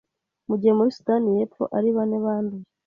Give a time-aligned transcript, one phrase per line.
[0.47, 2.67] mu gihe muri Sudani y’Epfo ari bane banduye.